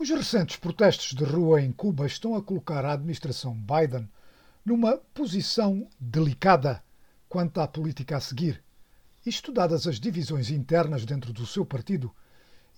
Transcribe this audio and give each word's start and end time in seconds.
Os 0.00 0.08
recentes 0.08 0.56
protestos 0.56 1.12
de 1.12 1.24
rua 1.24 1.60
em 1.60 1.70
Cuba 1.70 2.06
estão 2.06 2.34
a 2.34 2.42
colocar 2.42 2.86
a 2.86 2.94
administração 2.94 3.54
Biden 3.54 4.08
numa 4.64 4.96
posição 4.96 5.86
delicada 6.00 6.82
quanto 7.28 7.60
à 7.60 7.68
política 7.68 8.16
a 8.16 8.20
seguir, 8.20 8.64
isto 9.26 9.52
dadas 9.52 9.86
as 9.86 10.00
divisões 10.00 10.48
internas 10.48 11.04
dentro 11.04 11.34
do 11.34 11.44
seu 11.44 11.66
partido 11.66 12.10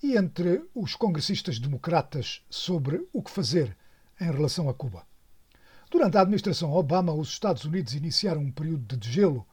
e 0.03 0.17
entre 0.17 0.65
os 0.75 0.97
congressistas 0.97 1.59
democratas 1.59 2.43
sobre 2.49 3.07
o 3.13 3.23
que 3.23 3.31
fazer 3.31 3.73
em 4.19 4.29
relação 4.29 4.67
a 4.67 4.73
Cuba. 4.73 5.07
Durante 5.89 6.17
a 6.17 6.21
administração 6.23 6.73
Obama, 6.73 7.13
os 7.13 7.29
Estados 7.29 7.63
Unidos 7.63 7.93
iniciaram 7.93 8.41
um 8.41 8.51
período 8.51 8.85
de 8.85 8.97
degelo, 8.97 9.47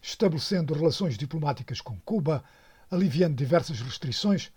estabelecendo 0.00 0.74
relações 0.74 1.18
diplomáticas 1.18 1.80
com 1.80 1.98
Cuba, 2.02 2.44
aliviando 2.88 3.34
diversas 3.34 3.80
restrições, 3.80 4.52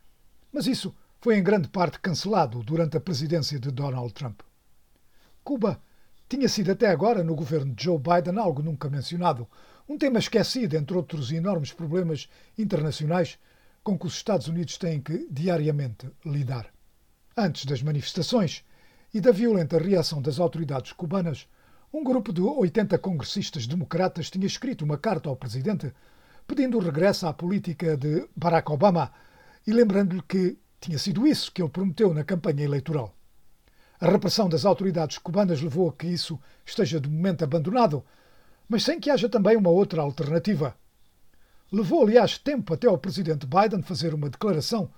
mas 0.54 0.67
isso 0.67 0.95
foi 1.21 1.38
em 1.38 1.43
grande 1.43 1.67
parte 1.67 1.99
cancelado 1.99 2.63
durante 2.63 2.95
a 2.95 3.01
presidência 3.01 3.59
de 3.59 3.71
Donald 3.71 4.13
Trump. 4.13 4.41
Cuba 5.43 5.82
tinha 6.29 6.47
sido 6.47 6.71
até 6.71 6.87
agora, 6.87 7.23
no 7.23 7.36
governo 7.36 7.73
de 7.73 7.83
Joe 7.83 7.97
Biden, 8.00 8.39
algo 8.39 8.61
nunca 8.61 8.89
mencionado, 8.89 9.47
um 9.87 9.97
tema 9.97 10.19
esquecido 10.19 10.75
entre 10.75 10.95
outros 10.95 11.32
enormes 11.32 11.73
problemas 11.73 12.29
internacionais 12.57 13.37
com 13.83 13.97
que 13.97 14.05
os 14.05 14.14
Estados 14.14 14.47
Unidos 14.47 14.78
têm 14.78 15.01
que 15.01 15.28
diariamente 15.29 16.09
lidar. 16.25 16.71
Antes 17.36 17.65
das 17.65 17.81
manifestações 17.81 18.64
e 19.14 19.20
da 19.20 19.31
violenta 19.31 19.78
reação 19.78 20.21
das 20.21 20.39
autoridades 20.39 20.93
cubanas, 20.93 21.47
um 21.92 22.04
grupo 22.04 22.31
de 22.31 22.42
80 22.42 22.97
congressistas 23.00 23.65
democratas 23.65 24.29
tinha 24.29 24.45
escrito 24.45 24.86
uma 24.86 24.97
carta 24.97 25.28
ao 25.28 25.36
presidente 25.36 25.92
pedindo 26.45 26.78
o 26.78 26.81
regresso 26.81 27.25
à 27.25 27.33
política 27.33 27.97
de 27.97 28.28
Barack 28.36 28.71
Obama 28.71 29.11
e 29.65 29.73
lembrando-lhe 29.73 30.21
que 30.21 30.57
tinha 30.79 30.97
sido 30.97 31.28
isso 31.28 31.51
que 31.51 31.61
ele 31.61 31.69
prometeu 31.69 32.14
na 32.14 32.23
campanha 32.23 32.64
eleitoral. 32.64 33.14
A 34.00 34.09
repressão 34.09 34.47
das 34.47 34.66
autoridades 34.66 35.17
cubanas 35.17 35.61
levou 35.61 35.89
a 35.89 35.94
que 35.94 36.08
isso 36.08 36.39
esteja 36.66 37.00
de 37.00 37.09
momento 37.09 37.44
abandonado, 37.44 38.03
mas 38.67 38.84
sem 38.84 39.00
que 39.00 39.09
haja 39.09 39.28
também 39.28 39.58
uma 39.58 39.70
outra 39.70 40.02
alternativa. 40.02 40.76
Levou, 41.72 42.03
aliás, 42.03 42.38
tempo 42.38 42.73
até 42.73 42.88
ao 42.88 42.98
presidente 42.98 43.45
Biden 43.45 43.81
fazer 43.81 44.14
uma 44.14 44.30
declaração 44.30 44.90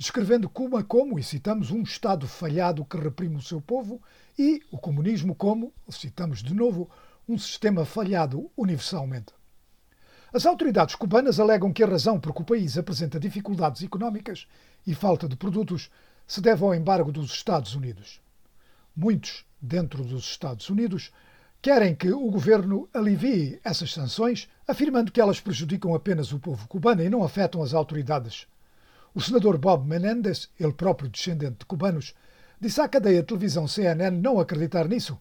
descrevendo 0.00 0.48
Cuba 0.48 0.82
como, 0.82 1.18
e 1.18 1.22
citamos, 1.22 1.70
um 1.70 1.82
Estado 1.82 2.26
falhado 2.26 2.86
que 2.86 2.96
reprime 2.96 3.36
o 3.36 3.42
seu 3.42 3.60
povo 3.60 4.00
e 4.38 4.62
o 4.70 4.78
comunismo 4.78 5.34
como, 5.34 5.74
citamos 5.90 6.42
de 6.42 6.54
novo, 6.54 6.88
um 7.28 7.36
sistema 7.36 7.84
falhado 7.84 8.50
universalmente. 8.56 9.39
As 10.32 10.46
autoridades 10.46 10.94
cubanas 10.94 11.40
alegam 11.40 11.72
que 11.72 11.82
a 11.82 11.88
razão 11.88 12.20
por 12.20 12.32
que 12.32 12.42
o 12.42 12.44
país 12.44 12.78
apresenta 12.78 13.18
dificuldades 13.18 13.82
económicas 13.82 14.46
e 14.86 14.94
falta 14.94 15.26
de 15.26 15.34
produtos 15.34 15.90
se 16.24 16.40
deve 16.40 16.62
ao 16.62 16.72
embargo 16.72 17.10
dos 17.10 17.32
Estados 17.32 17.74
Unidos. 17.74 18.20
Muitos, 18.94 19.44
dentro 19.60 20.04
dos 20.04 20.24
Estados 20.24 20.70
Unidos, 20.70 21.10
querem 21.60 21.96
que 21.96 22.12
o 22.12 22.30
governo 22.30 22.88
alivie 22.94 23.60
essas 23.64 23.92
sanções, 23.92 24.48
afirmando 24.68 25.10
que 25.10 25.20
elas 25.20 25.40
prejudicam 25.40 25.96
apenas 25.96 26.32
o 26.32 26.38
povo 26.38 26.68
cubano 26.68 27.02
e 27.02 27.10
não 27.10 27.24
afetam 27.24 27.60
as 27.60 27.74
autoridades. 27.74 28.46
O 29.12 29.20
senador 29.20 29.58
Bob 29.58 29.84
Menendez, 29.84 30.48
ele 30.60 30.72
próprio 30.72 31.08
descendente 31.08 31.58
de 31.58 31.64
cubanos, 31.66 32.14
disse 32.60 32.80
à 32.80 32.88
cadeia 32.88 33.20
de 33.20 33.26
televisão 33.26 33.66
CNN 33.66 34.16
não 34.16 34.38
acreditar 34.38 34.86
nisso 34.86 35.18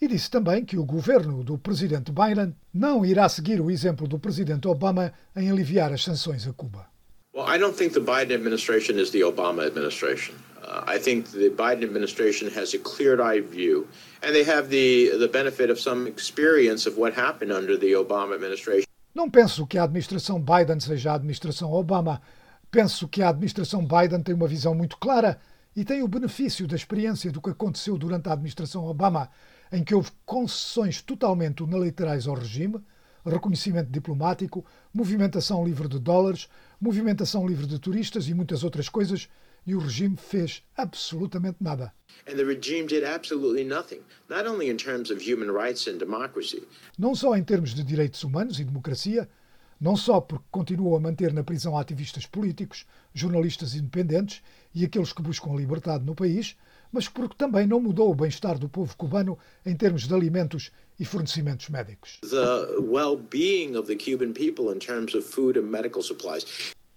e 0.00 0.08
disse 0.08 0.30
também 0.30 0.64
que 0.64 0.76
o 0.76 0.84
governo 0.84 1.42
do 1.42 1.58
presidente 1.58 2.12
Biden 2.12 2.54
não 2.72 3.04
irá 3.04 3.28
seguir 3.28 3.60
o 3.60 3.70
exemplo 3.70 4.06
do 4.06 4.18
presidente 4.18 4.68
Obama 4.68 5.12
em 5.36 5.50
aliviar 5.50 5.92
as 5.92 6.02
sanções 6.02 6.46
a 6.46 6.52
Cuba. 6.52 6.86
Well, 7.34 7.46
I 7.48 7.58
don't 7.58 7.76
think 7.76 7.94
the 7.94 8.00
Biden 8.00 8.36
administration 8.36 8.98
is 8.98 9.10
the 9.10 9.22
Obama 9.22 9.66
administration. 9.66 10.34
Uh, 10.62 10.84
I 10.86 10.98
think 10.98 11.30
the 11.30 11.50
Biden 11.50 11.84
administration 11.84 12.48
has 12.56 12.74
a 12.74 12.78
clear-eyed 12.78 13.48
view, 13.50 13.86
and 14.22 14.32
they 14.32 14.44
have 14.44 14.68
the 14.68 15.10
the 15.18 15.28
benefit 15.28 15.70
of 15.70 15.80
some 15.80 16.08
experience 16.08 16.88
of 16.88 16.96
what 16.96 17.12
happened 17.12 17.52
under 17.52 17.76
the 17.76 17.92
Obama 17.94 18.34
administration. 18.34 18.86
Não 19.14 19.28
penso 19.28 19.66
que 19.66 19.78
a 19.78 19.84
administração 19.84 20.40
Biden 20.40 20.80
seja 20.80 21.12
a 21.12 21.14
administração 21.14 21.72
Obama. 21.72 22.20
Penso 22.70 23.08
que 23.08 23.22
a 23.22 23.28
administração 23.28 23.86
Biden 23.86 24.22
tem 24.22 24.34
uma 24.34 24.48
visão 24.48 24.74
muito 24.74 24.96
clara 24.96 25.38
e 25.76 25.84
tem 25.84 26.02
o 26.02 26.08
benefício 26.08 26.66
da 26.66 26.76
experiência 26.76 27.30
do 27.30 27.40
que 27.40 27.50
aconteceu 27.50 27.98
durante 27.98 28.28
a 28.28 28.32
administração 28.32 28.84
Obama, 28.84 29.28
em 29.72 29.82
que 29.82 29.94
houve 29.94 30.10
concessões 30.24 31.02
totalmente 31.02 31.62
unilaterais 31.62 32.26
ao 32.26 32.34
regime, 32.34 32.80
reconhecimento 33.24 33.90
diplomático, 33.90 34.64
movimentação 34.92 35.64
livre 35.64 35.88
de 35.88 35.98
dólares, 35.98 36.48
movimentação 36.80 37.46
livre 37.46 37.66
de 37.66 37.78
turistas 37.78 38.28
e 38.28 38.34
muitas 38.34 38.62
outras 38.62 38.88
coisas, 38.88 39.28
e 39.66 39.74
o 39.74 39.78
regime 39.78 40.16
fez 40.16 40.62
absolutamente 40.76 41.56
nada. 41.60 41.92
Não 46.98 47.14
só 47.14 47.34
em 47.34 47.42
termos 47.42 47.74
de 47.74 47.82
direitos 47.82 48.22
humanos 48.22 48.60
e 48.60 48.64
democracia, 48.64 49.28
não 49.80 49.96
só 49.96 50.20
porque 50.20 50.44
continuou 50.50 50.96
a 50.96 51.00
manter 51.00 51.32
na 51.32 51.42
prisão 51.42 51.76
ativistas 51.76 52.26
políticos, 52.26 52.86
jornalistas 53.12 53.74
independentes 53.74 54.42
e 54.74 54.84
aqueles 54.84 55.12
que 55.12 55.22
buscam 55.22 55.52
a 55.52 55.56
liberdade 55.56 56.04
no 56.04 56.14
país, 56.14 56.56
mas 56.94 57.08
porque 57.08 57.34
também 57.36 57.66
não 57.66 57.80
mudou 57.80 58.08
o 58.08 58.14
bem-estar 58.14 58.56
do 58.56 58.68
povo 58.68 58.96
cubano 58.96 59.36
em 59.66 59.74
termos 59.74 60.06
de 60.06 60.14
alimentos 60.14 60.70
e 60.98 61.04
fornecimentos 61.04 61.68
médicos. 61.68 62.20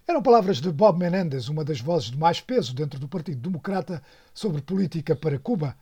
Eram 0.06 0.22
palavras 0.22 0.60
de 0.60 0.70
Bob 0.70 1.00
Menendez, 1.00 1.48
uma 1.48 1.64
das 1.64 1.80
vozes 1.80 2.12
de 2.12 2.16
mais 2.16 2.40
peso 2.40 2.72
dentro 2.72 3.00
do 3.00 3.08
Partido 3.08 3.40
Democrata 3.40 4.00
sobre 4.32 4.62
política 4.62 5.16
para 5.16 5.36
Cuba, 5.36 5.76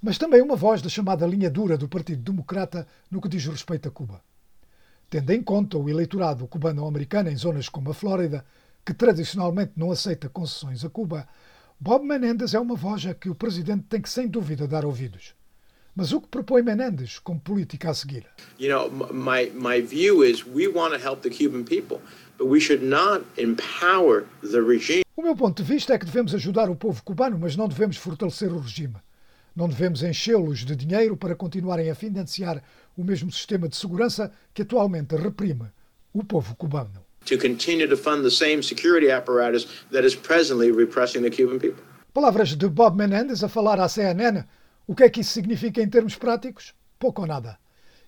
mas 0.00 0.16
também 0.16 0.40
uma 0.40 0.56
voz 0.56 0.80
da 0.80 0.88
chamada 0.88 1.26
linha 1.26 1.50
dura 1.50 1.76
do 1.76 1.90
Partido 1.90 2.22
Democrata 2.22 2.86
no 3.10 3.20
que 3.20 3.28
diz 3.28 3.44
respeito 3.44 3.86
a 3.86 3.92
Cuba. 3.92 4.22
Tendo 5.10 5.30
em 5.30 5.42
conta 5.42 5.76
o 5.76 5.90
eleitorado 5.90 6.48
cubano-americano 6.48 7.28
em 7.28 7.36
zonas 7.36 7.68
como 7.68 7.90
a 7.90 7.94
Flórida, 7.94 8.46
que 8.82 8.94
tradicionalmente 8.94 9.72
não 9.76 9.90
aceita 9.90 10.26
concessões 10.30 10.86
a 10.86 10.88
Cuba, 10.88 11.28
Bob 11.80 12.04
Menendez 12.04 12.54
é 12.54 12.58
uma 12.58 12.74
voz 12.74 13.06
a 13.06 13.14
que 13.14 13.30
o 13.30 13.36
presidente 13.36 13.84
tem 13.88 14.02
que, 14.02 14.10
sem 14.10 14.26
dúvida, 14.26 14.66
dar 14.66 14.84
ouvidos. 14.84 15.32
Mas 15.94 16.10
o 16.10 16.20
que 16.20 16.26
propõe 16.26 16.60
Menendez 16.60 17.20
como 17.20 17.38
política 17.38 17.90
a 17.90 17.94
seguir? 17.94 18.26
You 18.58 18.68
know, 18.68 18.90
my, 19.12 19.52
my 19.54 19.80
view 19.80 20.24
is 20.24 20.44
we 20.44 20.66
want 20.66 20.92
to 20.92 21.00
help 21.00 21.22
the 21.22 21.30
Cuban 21.30 21.62
people, 21.62 22.00
but 22.36 22.48
we 22.48 22.58
should 22.60 22.84
not 22.84 23.24
empower 23.40 24.24
the 24.42 24.60
regime. 24.60 25.04
O 25.16 25.22
meu 25.22 25.36
ponto 25.36 25.62
de 25.62 25.72
vista 25.72 25.94
é 25.94 25.98
que 25.98 26.04
devemos 26.04 26.34
ajudar 26.34 26.68
o 26.68 26.74
povo 26.74 27.00
cubano, 27.04 27.38
mas 27.38 27.54
não 27.54 27.68
devemos 27.68 27.96
fortalecer 27.96 28.52
o 28.52 28.58
regime. 28.58 28.96
Não 29.54 29.68
devemos 29.68 30.02
enchê-los 30.02 30.64
de 30.64 30.74
dinheiro 30.74 31.16
para 31.16 31.36
continuarem 31.36 31.88
a 31.88 31.94
financiar 31.94 32.60
o 32.96 33.04
mesmo 33.04 33.30
sistema 33.30 33.68
de 33.68 33.76
segurança 33.76 34.32
que 34.52 34.62
atualmente 34.62 35.14
reprime 35.14 35.66
o 36.12 36.24
povo 36.24 36.56
cubano 36.56 37.07
to 37.28 37.38
continue 37.38 37.86
to 37.86 37.96
fund 37.96 38.24
the 38.24 38.30
same 38.30 38.62
security 38.62 39.10
apparatus 39.10 39.66
that 39.90 40.04
is 40.04 40.14
presently 40.14 40.70
repressing 40.72 41.22
the 41.22 41.30
Cuban 41.30 41.58
people. 41.58 41.82
Palavras 42.14 42.56
de 42.56 42.68
Bob 42.68 42.96
Menendez 42.96 43.44
a 43.44 43.48
falar 43.48 43.78
à 43.78 43.88
CNN. 43.88 44.44
O 44.86 44.94
que 44.94 45.04
é 45.04 45.10
que 45.10 45.20
isso 45.20 45.32
significa 45.32 45.82
em 45.82 45.88
termos 45.88 46.16
práticos? 46.16 46.74
Pouco 46.98 47.20
ou 47.20 47.28
nada. 47.28 47.58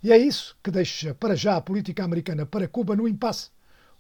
E 0.03 0.11
é 0.11 0.17
isso 0.17 0.57
que 0.63 0.71
deixa 0.71 1.15
para 1.15 1.37
já 1.37 1.57
a 1.57 1.61
política 1.61 2.03
americana 2.03 2.47
para 2.47 2.67
Cuba 2.67 2.97
no 2.97 3.07
impasse. 3.07 3.51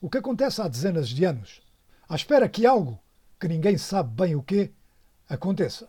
O 0.00 0.09
que 0.09 0.16
acontece 0.16 0.62
há 0.62 0.69
dezenas 0.69 1.10
de 1.10 1.26
anos. 1.26 1.60
À 2.09 2.16
espera 2.16 2.48
que 2.48 2.64
algo, 2.64 2.98
que 3.38 3.47
ninguém 3.47 3.76
sabe 3.76 4.10
bem 4.14 4.34
o 4.34 4.42
que, 4.42 4.70
aconteça. 5.28 5.86